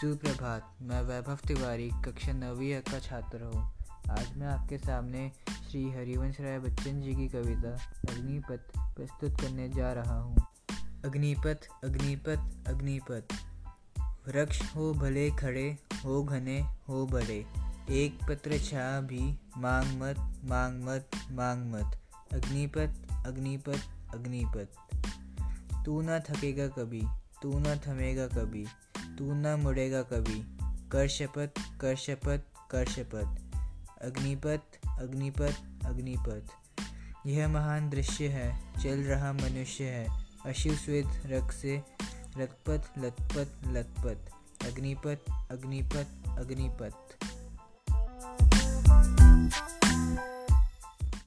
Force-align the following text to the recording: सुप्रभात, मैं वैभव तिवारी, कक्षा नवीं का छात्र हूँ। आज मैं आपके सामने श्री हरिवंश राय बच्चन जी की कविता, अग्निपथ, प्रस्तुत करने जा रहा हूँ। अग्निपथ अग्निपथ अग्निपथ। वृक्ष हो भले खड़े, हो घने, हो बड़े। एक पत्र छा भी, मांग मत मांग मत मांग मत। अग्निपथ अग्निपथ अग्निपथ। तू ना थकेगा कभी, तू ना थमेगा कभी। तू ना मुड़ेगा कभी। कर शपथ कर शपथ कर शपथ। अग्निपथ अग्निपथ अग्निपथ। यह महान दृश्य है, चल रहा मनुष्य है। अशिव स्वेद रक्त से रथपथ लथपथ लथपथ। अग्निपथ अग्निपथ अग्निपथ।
सुप्रभात, 0.00 0.76
मैं 0.82 1.02
वैभव 1.02 1.38
तिवारी, 1.48 1.90
कक्षा 2.04 2.32
नवीं 2.32 2.80
का 2.80 2.98
छात्र 2.98 3.42
हूँ। 3.42 3.72
आज 4.10 4.36
मैं 4.36 4.46
आपके 4.46 4.78
सामने 4.78 5.32
श्री 5.70 5.90
हरिवंश 5.90 6.40
राय 6.40 6.58
बच्चन 6.58 7.00
जी 7.00 7.14
की 7.14 7.28
कविता, 7.28 7.70
अग्निपथ, 8.12 8.60
प्रस्तुत 8.78 9.40
करने 9.40 9.68
जा 9.68 9.92
रहा 9.92 10.20
हूँ। 10.20 10.46
अग्निपथ 11.04 11.68
अग्निपथ 11.84 12.68
अग्निपथ। 12.68 13.22
वृक्ष 14.28 14.74
हो 14.76 14.92
भले 14.94 15.30
खड़े, 15.30 15.78
हो 16.04 16.22
घने, 16.22 16.60
हो 16.88 17.06
बड़े। 17.06 17.46
एक 17.90 18.18
पत्र 18.28 18.58
छा 18.58 19.00
भी, 19.00 19.38
मांग 19.56 20.00
मत 20.00 20.16
मांग 20.44 20.84
मत 20.84 21.10
मांग 21.30 21.72
मत। 21.72 21.98
अग्निपथ 22.32 22.90
अग्निपथ 23.26 24.14
अग्निपथ। 24.14 24.68
तू 25.84 26.00
ना 26.00 26.18
थकेगा 26.18 26.68
कभी, 26.68 27.02
तू 27.42 27.58
ना 27.58 27.76
थमेगा 27.76 28.26
कभी। 28.26 28.66
तू 29.18 29.34
ना 29.34 29.56
मुड़ेगा 29.56 30.02
कभी। 30.02 30.44
कर 30.88 31.08
शपथ 31.08 31.80
कर 31.80 31.96
शपथ 31.96 32.38
कर 32.70 32.86
शपथ। 32.86 33.58
अग्निपथ 34.02 34.60
अग्निपथ 35.00 35.86
अग्निपथ। 35.86 36.42
यह 37.26 37.48
महान 37.48 37.90
दृश्य 37.90 38.28
है, 38.28 38.74
चल 38.82 39.02
रहा 39.02 39.32
मनुष्य 39.32 39.84
है। 39.84 40.26
अशिव 40.46 40.74
स्वेद 40.74 41.22
रक्त 41.26 41.54
से 41.54 41.82
रथपथ 42.38 42.98
लथपथ 42.98 43.68
लथपथ। 43.68 44.30
अग्निपथ 44.66 45.18
अग्निपथ 45.50 46.06
अग्निपथ। 46.28 47.27